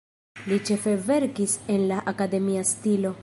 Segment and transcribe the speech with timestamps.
[0.51, 3.19] Li ĉefe verkis en la akademia stilo.